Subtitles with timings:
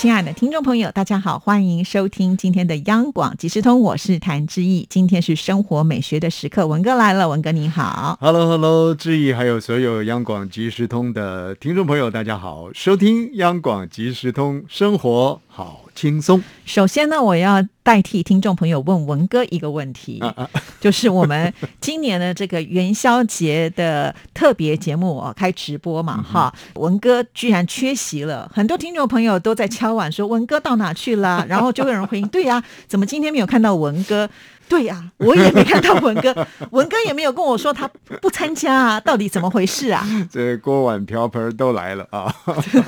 [0.00, 4.86] 亲爱的听众朋友，大家好，欢迎收听今天的央广即时通，我是谭志毅。
[4.88, 8.16] 今天是生活美学的时刻，文哥来了，文哥你好。
[8.20, 16.40] Hello，Hello，志毅，还有所有央广即时通的听众朋友，大家好，收听央广即时通，生活好轻松。
[16.64, 34.30] 首先呢，我要代替听众朋友问文哥一个问题，啊啊， 就是我们今年的这个元宵节的特别节目哦，开直播嗯嘛，哈，文哥居然缺席了，很多听众朋友都在敲碗说文哥到哪去了，然后就有人回应，对呀、怎么今天没有看到文哥？
[34.68, 37.88] 对呀、我也没看到文哥， 文哥也没有跟我说他
[38.20, 40.06] 不参加啊，到底怎么回事啊？
[40.30, 42.32] 这锅碗瓢盆都来了啊，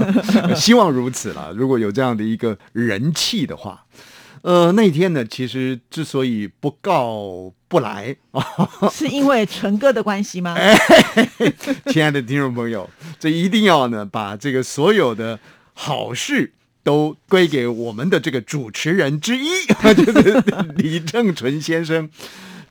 [0.55, 1.51] 希望如此啦。
[1.55, 3.85] 如果有这样的一个人气的话，
[4.43, 8.43] 呃，那天呢，其实之所以不告不来啊，
[8.91, 10.55] 是因为纯哥的关系吗？
[10.55, 10.79] 哎
[11.87, 15.39] 亲爱的听众朋友，这一定要呢把这个所有的
[15.75, 16.53] 好事。
[16.83, 19.49] 都归给我们的这个主持人之一，
[19.95, 20.43] 就是
[20.77, 22.09] 李正淳先生。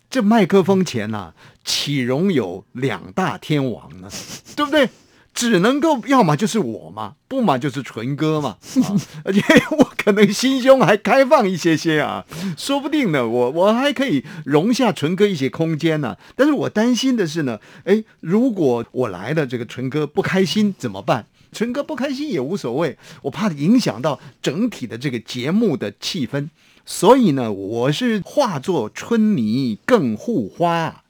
[0.10, 4.10] 这麦克风前呐、岂容有两大天王呢？
[4.56, 4.90] 对不对？
[5.32, 8.58] 只能够要么就是我嘛，不嘛就是纯哥嘛。
[8.84, 9.40] 啊、而且
[9.78, 12.26] 我可能心胸还开放一些些啊，
[12.58, 21.28] 说不定呢，我我还可以容下纯哥一些空间呢、但是我担心的是呢，哎，如果我来了，这个纯哥不开心怎么办？
[21.52, 26.50] 纯哥不开心也无所谓，我怕影响到整体的这个节目的气氛，
[26.86, 31.04] 所以呢，我是化作春泥更护花。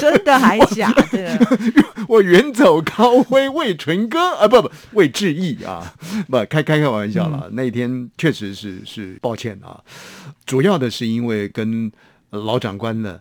[0.00, 1.38] 真的还假的？
[2.08, 5.94] 我远走高飞为纯哥啊，不不为志毅啊，
[6.28, 7.44] 不开开开玩笑了。
[7.48, 9.82] 嗯、那天确实是是抱歉啊，
[10.44, 11.92] 主要的是因为跟
[12.30, 13.20] 老长官呢，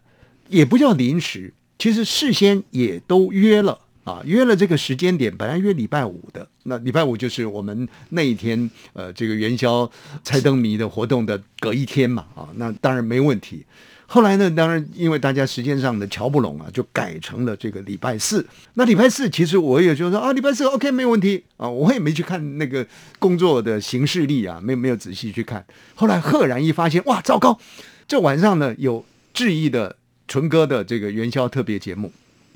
[0.50, 3.80] 也不叫临时，其实事先也都约了。
[4.08, 9.92] 啊，约了这个时间点，本来约礼拜五的，那礼拜五就是我们那一天，呃，这个元宵
[10.24, 13.66] 猜灯谜的活动的隔一天嘛，啊，那当然没问题。
[14.06, 18.48] 后来呢，当然因为大家时间上的瞧不拢啊，就改成了这个礼拜四。
[18.76, 22.88] 那礼拜四其实我也就说啊，礼拜四 OK 没问题啊，我也没去看那个
[23.20, 25.66] 工作的行事历啊，没没有仔细去看。
[25.96, 27.60] 后来赫然一发现，哇，糟糕，
[28.08, 29.04] 这晚上呢有
[29.34, 29.98] 志毅的
[30.30, 32.10] 纯哥的这个元宵特别节目。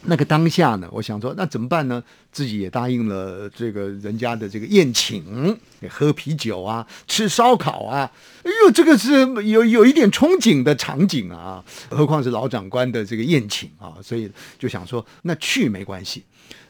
[0.03, 2.03] 那个当下呢，我想说，那怎么办呢？
[2.31, 5.57] 自己也答应了这个人家的这个宴请，
[5.89, 8.09] 喝啤酒啊，吃烧烤啊，
[8.43, 9.11] 哎呦，这个是
[9.43, 16.23] 有有一点憧憬的场景啊，何况是老长官的这个宴请啊，所以就想说，那去没关系，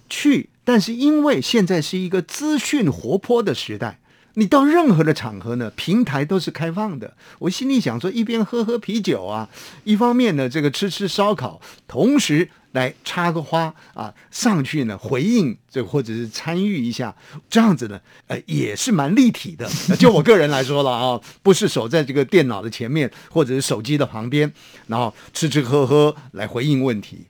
[0.09, 3.99] 去，但是因为现在是一个资讯活泼的时代。
[4.35, 7.13] 你到任何的场合呢，平台都是开放的。
[7.37, 9.49] 我心里想说，一边喝喝啤酒啊，
[9.83, 17.15] 一方面呢，这个吃吃烧烤，同时来插个花啊，上去呢回应这或者是参与一下，
[17.49, 19.69] 这样子呢，呃，也是蛮立体的。
[19.97, 24.51] 就我个人来说了啊，不是守在这个电脑的前面或者是手机的旁边，
[24.87, 27.27] 然后吃吃喝喝来回应问题。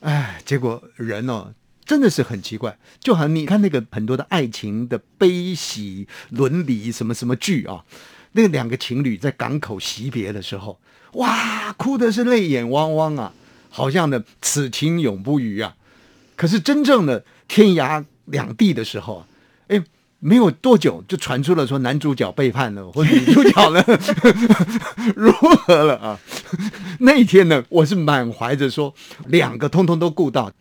[0.00, 1.52] 哎，结果人哦。
[1.86, 7.84] 真的是很奇怪，就好像你看那个很多的爱情的悲喜伦理什么什么剧啊，
[8.30, 10.78] 那两个情侣在港口惜别的时候，
[11.14, 13.32] 哇，哭的是泪眼汪汪啊，
[13.70, 15.74] 好像呢此情永不渝啊。
[16.36, 19.26] 可是真正的天涯两地的时候啊，
[19.68, 19.82] 哎，
[20.18, 23.82] 没有多久就传出了说男主角背叛了，或女主角呢
[25.16, 26.18] 如何了啊？
[27.00, 28.94] 那一天呢，我是满怀着说
[29.26, 30.52] 两个通通都顾到。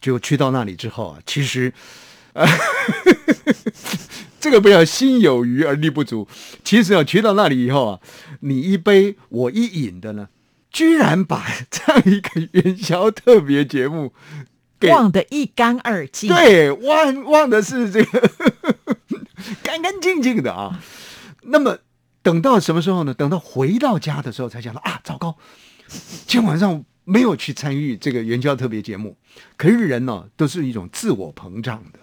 [0.00, 1.72] 就去到那里之后啊，其实，
[2.34, 2.46] 呃，
[4.38, 6.28] 这个不要心有余而力不足。
[6.62, 8.00] 其实啊，去到那里以后啊，
[8.40, 10.28] 你一杯我一饮的呢，
[10.74, 14.12] 居然把这样一个元宵特别节目
[14.78, 16.28] 给忘得一干二净。
[16.28, 18.30] 对，忘忘的是这个
[19.64, 20.82] 干干净净的啊。
[21.44, 21.78] 那么
[22.22, 23.14] 等到什么时候呢？
[23.14, 25.38] 等到回到家的时候才想到啊，糟糕，
[26.26, 26.84] 今天晚上。
[27.06, 29.18] 没有去参与这个元宵特别节目，
[29.58, 31.98] 可是人呢、哦，都是一种自我膨胀的。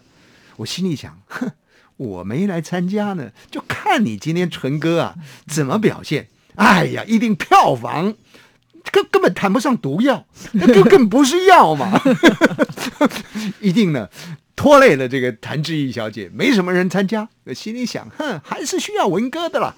[0.57, 1.53] 我心里想，哼，
[1.97, 5.15] 我没来参加呢，就看你今天纯哥啊
[5.47, 6.27] 怎么表现。
[6.53, 8.13] 哎呀，一定票房
[8.91, 12.01] 根根本谈不上毒药，那根本不是药嘛，
[13.59, 14.07] 一定呢
[14.55, 17.27] 拖累了这个谭志毅小姐，没什么人参加。
[17.53, 19.75] 心里想，哼，还是需要文哥的啦。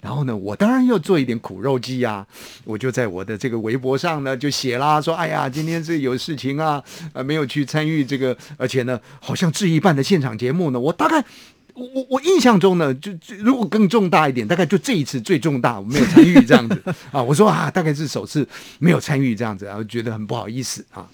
[0.00, 2.26] 然后呢，我当然要做一点苦肉计呀、
[2.64, 6.82] 我就在我的这个微博上呢就写啦，说哎呀，今天是有事情啊，
[7.12, 11.24] 呃，没有去参与这个，而且呢，好像志毅办的现场节目呢，我大概。
[11.74, 17.22] 我我我印象中呢，就就如果更重大一点，大概就这一次最重大，我没有参与这样子 啊。
[17.22, 18.46] 我说啊，大概是首次
[18.78, 21.08] 没有参与这样子，然后觉得很不好意思啊。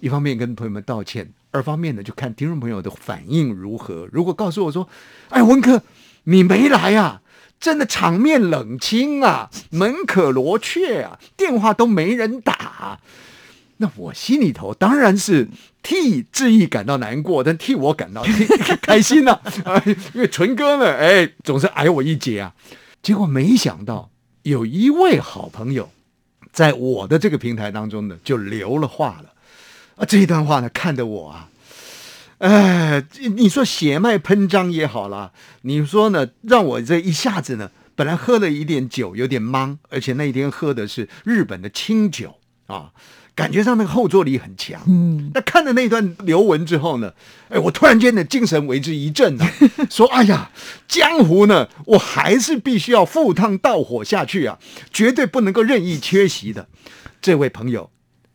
[0.00, 4.08] 一方面跟朋友们道歉，二方面呢就看听众朋友的反应如何。
[4.12, 4.88] 如果告诉我说，
[5.28, 5.82] 哎，文科
[6.24, 7.20] 你没来啊，
[7.58, 13.00] 真的场面冷清啊，门可罗雀啊，电话都没人打。
[13.80, 15.48] 那我心里头当然是
[15.82, 18.24] 替志毅感到难过，但替我感到
[18.82, 19.40] 开心呐、
[20.14, 22.54] 因为纯哥呢，哎，总是矮我一截啊。
[23.00, 24.10] 结果没想到
[24.42, 25.90] 有一位好朋友，
[26.52, 29.32] 在我的这个平台当中呢，就留了话了
[29.96, 30.04] 啊。
[30.04, 31.48] 这一段话呢，看得我啊，
[32.38, 33.04] 哎，
[33.36, 35.30] 你说血脉喷张也好啦，
[35.62, 42.34] 你说呢，让我这一下子呢，本来喝了一点酒，有点懵，而且那一天喝的是日本的清酒
[42.66, 42.90] 啊。
[43.38, 47.12] 感觉上那个后坐力很强，嗯，那看了那段留文之后呢，
[47.48, 49.48] 哎，我突然间的精神为之一振啊，
[49.88, 50.50] 说，哎呀，
[50.88, 54.58] 江湖呢，我还是必须要赴汤蹈火下去啊，
[54.92, 56.66] 绝对不能够任意缺席的。
[57.20, 57.88] 这位朋友，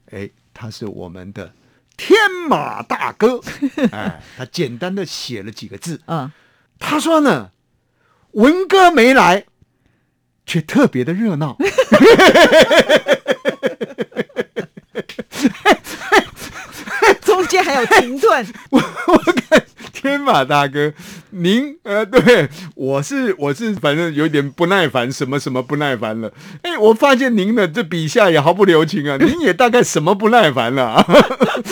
[0.09, 1.51] 哎，他是我们的
[1.97, 2.17] 天
[2.47, 3.41] 马大哥，
[3.91, 6.31] 哎，他简单的写了几个字，嗯，
[6.79, 7.51] 他说呢，
[8.31, 9.43] 文哥没来，
[10.45, 11.57] 却特别的热闹。
[17.21, 19.17] 中间还有停顿， 我我
[19.49, 20.91] 看天马大哥，
[21.31, 26.31] 您呃，对我是我是反正有点不耐烦，什么什么不耐烦了。
[26.61, 31.05] 哎，我发现您的这笔下也毫不留情啊，您也大概什么不耐烦了啊。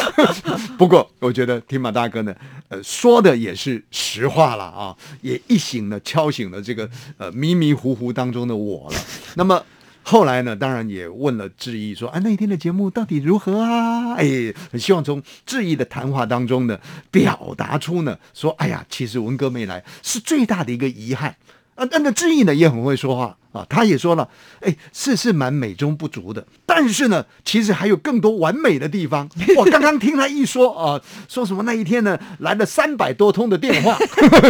[0.77, 2.33] 不过我觉得天马大哥呢，
[2.69, 8.97] 呃，说的也是实话了啊，也一醒呢敲醒了这个呃迷迷糊糊当中的我了。
[9.35, 9.63] 那么。
[10.03, 16.79] 后来呢，当然也问了志毅说：“啊，那一天的节目到底如何啊？”哎，很希望从志毅的谈话当中呢，
[17.11, 21.35] 表达出呢，说：“哎呀，其实文哥没来是最大的一个遗憾。”
[21.75, 24.29] 啊，那那志毅呢也很会说话啊，他也说了
[24.61, 33.97] ：“哎，是是蛮美中不足的，但是呢，其实还有更多完美的地方。”我刚刚听他一说啊，说什么那一天呢来了三百多通的电话，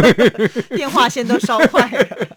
[0.76, 2.28] 电话线都烧坏了。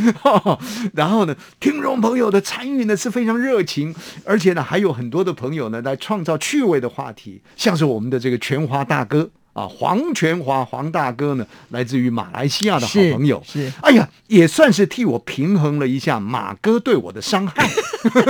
[0.94, 3.94] 然后呢，听众朋友的参与呢是非常热情，
[4.24, 17.68] 而且呢还有很多的朋友呢来创造趣味的话题，像是我们的这个全华大哥啊，黄全华黄大哥呢，来自于马来西亚的好朋友，是是哎呀，也算是替我平衡了一下马哥对我的伤害，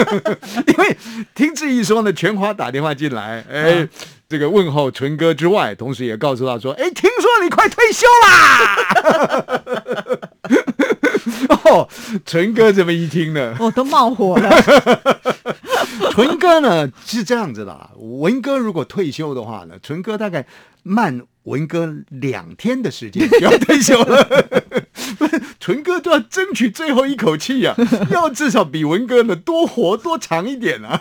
[0.66, 0.96] 因为
[1.34, 3.88] 听志毅说呢，全华打电话进来，哎。
[4.30, 8.76] 这个问候纯哥之外，同时也告诉他说：“哎，听说你快退休啦！
[11.66, 11.88] ”哦，
[12.24, 14.48] 纯哥这么一听呢，我都冒火了。
[16.12, 20.46] 纯哥呢是这样子的啊，文哥如果退休的话呢，纯哥大概
[20.82, 24.28] 慢文哥两天的时间就要退休了。
[25.60, 31.00] 纯哥都要争取最后一口气呀、啊， 要至少比文哥呢多活多长一点啊。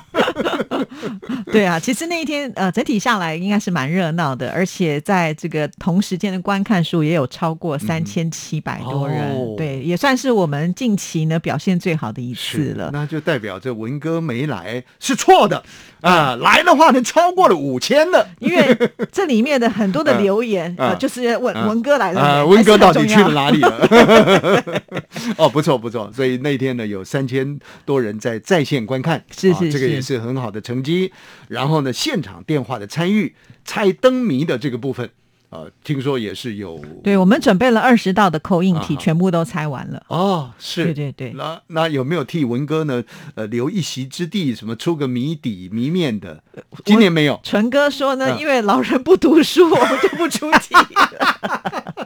[1.51, 12.89] 对啊，其实那一天呃，整体下来应该是蛮热闹的，而且在这个同时间的观看数也有超过三千七百多人，哦对，也算是我们近期呢表现最好的一次了。
[12.94, 15.63] 那就代表这文哥没来是错的
[16.01, 18.27] 啊，来的话呢超过了五千了。
[18.39, 18.77] 因为
[19.11, 23.30] 这里面的很多的留言，嗯呃，就是问嗯文哥来了文哥到底去了？
[23.30, 23.87] 哪里了？
[25.37, 31.11] 哦，不错不错，所以那天呢有三千多人在在线观看，是是啊这个也是很好的成绩。
[31.47, 35.09] 然后呢，现场电话的参与、猜灯谜的这个部分，
[35.49, 40.03] 啊，听说也是有对，我们准备了二十道的口印题，啊全部都猜完了。
[40.07, 43.03] 哦，是，对对对那那有没有替文哥呢？
[43.35, 46.44] 呃，留一席之地，什么出个谜底、谜面的？
[46.85, 47.39] 今年没有。
[47.44, 51.99] 纯哥说呢，嗯因为老人不读书，我们就不出题了。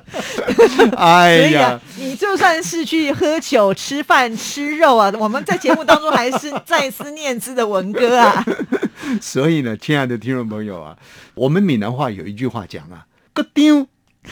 [0.96, 8.46] 哎呀，，你就算是去喝酒、吃饭、吃肉啊，我们在节目当中还是再思念之的文哥啊。
[9.20, 10.96] 所以呢，亲爱的听众朋友啊，
[11.34, 13.88] 我们闽南话有一句话讲啊，个丢。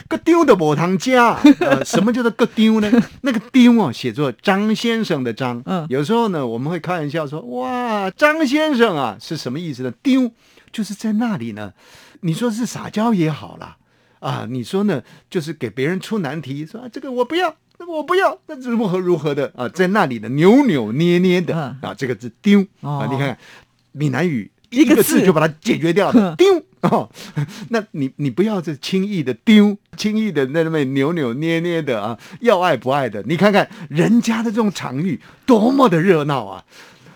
[0.07, 2.89] 个丢的我堂家， 呃，什么叫做个丢呢？
[3.23, 5.61] 那个丢哦，写作张先生的张。
[5.65, 9.91] 嗯有时候呢，我们会开玩笑说，哇，张先生啊，是什么意思呢？
[10.01, 10.31] 丢
[10.71, 11.73] 就是在那里呢。
[12.21, 13.75] 你说是撒娇也好啦，
[14.19, 23.37] 啊，你说呢，就是给别人出难题，说、啊、这个我不要，那个我不要，那如何如何的啊，在那里呢扭扭捏捏的、嗯啊，这个字丢、哦啊，你看看
[23.91, 27.07] 闽南语一个字字就把它解决掉了嗯，丢 哦，
[27.69, 33.21] 那你你不要这轻易的丢，轻易的在那边扭扭捏捏的啊，要爱不爱的。
[33.27, 36.65] 你看看人家的这种场域多么的热闹啊！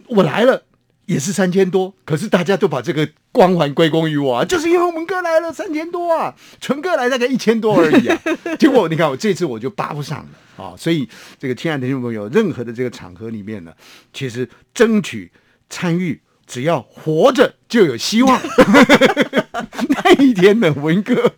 [0.07, 0.63] 我来了
[1.07, 8.21] 也是三千多，可是大家都把这个光环归功于我啊，就是因为我们哥来了三千多啊，纯哥来大概一千多而已啊。
[8.59, 13.73] 结果你看我这次我就扒不上了啊，所以这个亲爱的听众朋友，任何的这个场合里面呢，
[14.13, 15.31] 其实争取
[15.71, 16.21] 参与。
[16.47, 18.39] 只要活着就有希望。
[19.89, 21.33] 那一天的文哥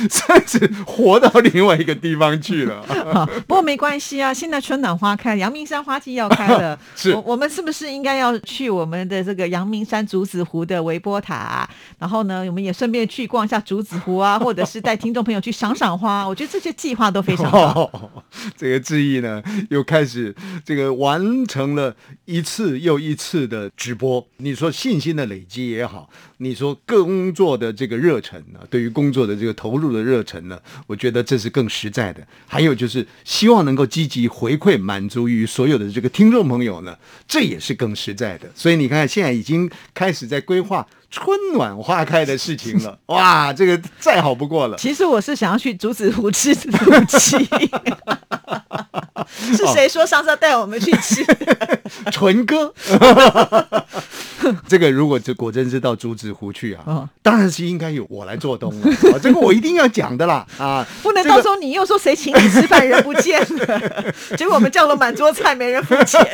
[0.08, 2.82] 算是活到另外一个地方去了。
[3.46, 6.78] 不过没关系啊，现在春暖花开，阳明山花季要开了。
[6.96, 11.68] 是，我们是不是应该要去我们的这个阳明山竹子湖的微波塔？
[11.98, 16.26] 然后呢，我们也顺便去逛一下竹子湖啊，或者是带听众朋友去赏赏花。
[16.26, 18.22] 我觉得这些计划都非常好。
[18.56, 24.26] 这个志毅呢，又开始这个完成了一次又一次的直播。
[24.38, 26.08] 你说信心的累积也好，
[26.42, 32.26] 你说工作的这个热忱呢，对于工作的这个投入的热忱呢，我觉得这是更实在的。
[32.46, 36.96] 还有就是希望能够积极回馈，满足于所有的这个听众朋友呢，
[37.28, 38.50] 这也是更实在的。
[38.54, 40.86] 所以你看，现在已经开始在规划。
[41.10, 44.76] 春暖花开的事情了， 哇，这个再好不过了。
[44.78, 47.36] 其实我是想要去竹子湖吃土鸡，
[49.56, 51.24] 是谁说上次要带我们去吃？
[52.12, 52.72] 纯哥，
[54.68, 59.18] 这个如果这果真是到竹子湖去啊，当然是应该由我来做东了。
[59.20, 66.24] 这个我一定要讲的啦，啊，不能到时候你又说谁请你吃饭人不见了，结果我们叫了满桌菜没人付钱。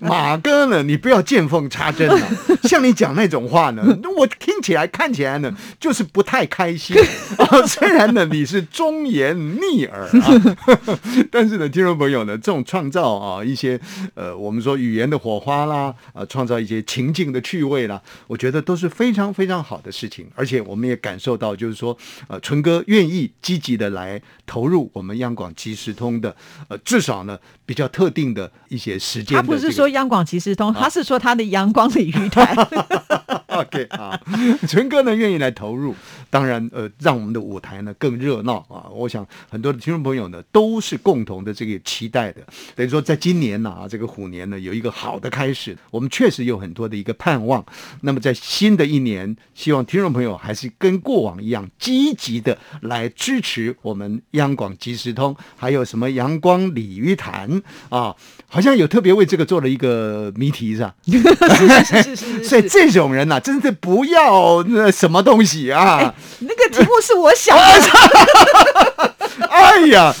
[0.00, 2.18] 马哥呢，你不要见缝插针啊，
[2.64, 3.81] 像你讲那种话呢。
[4.16, 6.96] 我听起来看起来呢，就是不太开心
[7.38, 7.62] 啊。
[7.66, 10.40] 虽然呢你是忠言逆耳啊，
[11.30, 13.80] 但是呢，听众朋友呢，这种创造啊一些
[14.14, 20.26] 呃，我们说语言的火花啦，啊，创造一些情境的趣味啦，我觉得都是非常非常好的事情。
[20.34, 21.96] 而且我们也感受到，就是说，
[22.28, 26.34] 呃，纯哥愿意积极的来投入我们央广即时通的，
[26.68, 29.36] 呃，至少呢比较特定的一些时间。
[29.36, 32.54] 他不是说央广即时通，他是说他的阳光鲤鱼台。
[33.52, 34.18] OK 啊，
[34.66, 35.94] 纯哥呢愿意来投入，
[36.30, 38.88] 当然呃，让我们的舞台呢更热闹啊。
[38.90, 42.40] 我想很多的听众朋友呢都是共同的这个期待的，
[42.74, 47.64] 等于说在今年呢啊这个虎年呢有一个好的开始，我们确实有很多的一个盼望。
[48.00, 58.14] 那么在新的一年，希望听众朋友还是跟过往一样积极的来支持我们央广即时通，还有什么阳光鲤鱼潭啊，
[58.48, 60.94] 好像有特别为这个做了一个谜题是吧？
[61.04, 63.41] 是是是是，所以 这种人呢。
[63.42, 66.14] 真的不要那什么东西啊！
[66.40, 69.12] 那个题目是我想的。
[69.50, 70.14] 哎呀，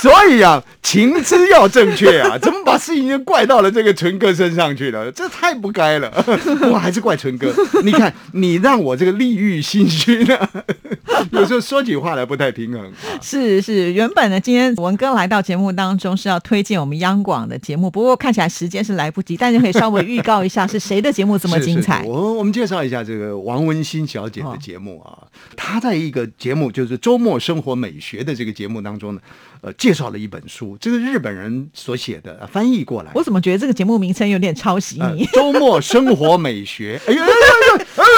[0.00, 5.10] 所以啊，情资要正确啊， 怎么把事情就怪到了这个纯哥身上去了？
[5.10, 6.12] 这太不该了。
[6.70, 7.52] 我还是怪纯哥，
[7.82, 10.38] 你看你让我这个利欲心虚呢，
[11.32, 12.92] 有时候说起话来不太平衡。
[13.20, 22.04] 是是，原本呢，今天文哥来到节目当中是要推荐我们央广的节目，不过看起来时间是来不及，但是可以稍微预告一下是谁的节目这么精彩。
[22.04, 25.26] 我我们介绍一下这个王文新小姐的节目啊，
[25.56, 28.76] 她在一个节目就是周末生活美学的这个节目。
[28.76, 29.20] 当中呢，
[29.60, 33.10] 呃，介绍了一本书，这个日本人所写的，翻译过来。
[33.14, 35.26] 我怎么觉得这个节目名称有点抄袭你？
[35.26, 37.26] 周末生活美学， 哎呀，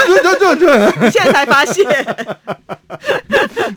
[0.07, 1.87] 对对对对，现在才发现，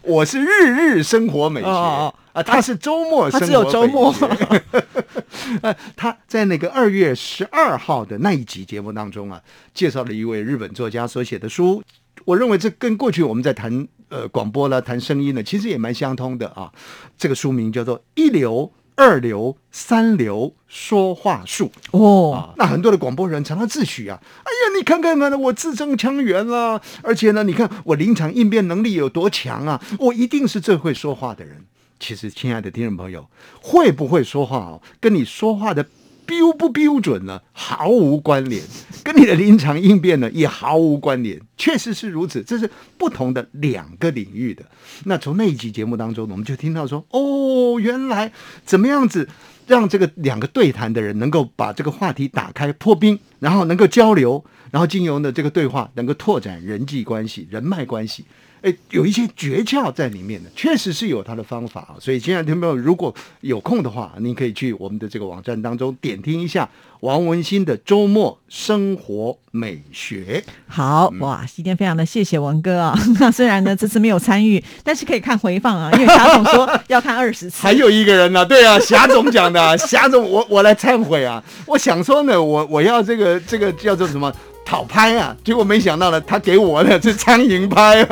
[0.04, 4.14] 我是日日生活美学啊，他是周末，他只有周末。
[5.62, 9.42] 呃，他在那个二月十二号的那一集节目当中啊，
[9.74, 11.84] 介绍了一位日本作家所写的书。
[12.26, 16.72] 我认为这跟过去我们在谈呃广播了、谈声音呢，其实也蛮相通的啊。
[17.18, 22.54] 这个书名叫做《一流、二流、三流说话术》哦。
[22.58, 31.66] 那很多的广播人常常自诩啊，哎呀，你看看呢，我字正腔圆啊，而且呢，你看我临场应变能力有多强啊，我一定是最会说话的人。
[32.00, 33.30] 其实，亲爱的听众朋友，
[33.62, 35.86] 会不会说话哦，跟你说话的。
[36.32, 37.42] 标不标准呢？
[37.52, 38.64] 毫无关联，
[39.04, 41.38] 跟你的临场应变呢也毫无关联。
[41.58, 44.64] 确实是如此，这是不同的两个领域的。
[45.04, 48.32] 那从那一集节目当中，我们就听到说，哦，原来
[48.66, 49.28] 怎么样子
[49.68, 58.24] 让这个两个对谈的人能够把这个话题打开破冰，然后能够交流，然后经由呢这个对话能够拓展人际关系、人脉关系。
[58.62, 61.96] 哎，有一些诀窍在里面的，确实是有他的方法啊。
[62.00, 70.44] 所以，亲爱的听众朋友，如果有空的话，您可以去我们的这个网站当中点听一下王文新的周末生活美学。
[70.68, 72.96] 好哇，今天非常的谢谢文哥啊。
[73.20, 77.62] 那虽然呢这次没有参与，但是可以看回放啊，因为霞总说要看二十次。
[77.66, 81.44] 还有一个人呢，对啊，霞总讲的，霞总，我我来忏悔啊。
[81.66, 84.32] 我想说呢，我我要这个这个叫做什么？
[84.72, 88.06] 讨拍啊，结果没想到呢，他给我的是苍蝇拍，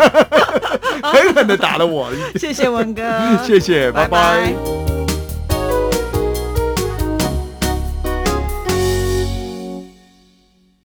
[1.01, 2.11] 狠狠的打了我。
[2.35, 3.01] 谢谢文哥，
[3.47, 4.05] 谢谢，拜。
[4.05, 4.98] 拜拜